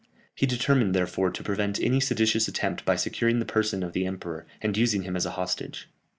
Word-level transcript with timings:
He 0.33 0.47
determined, 0.47 0.95
therefore, 0.95 1.29
to 1.29 1.43
prevent 1.43 1.79
any 1.79 1.99
seditious 1.99 2.47
attempt 2.47 2.85
by 2.85 2.95
securing 2.95 3.37
the 3.37 3.45
person 3.45 3.83
of 3.83 3.93
the 3.93 4.07
emperor, 4.07 4.47
and 4.59 4.75
using 4.75 5.03
him 5.03 5.15
as 5.15 5.27
a 5.27 5.37
hostage. 5.37 5.89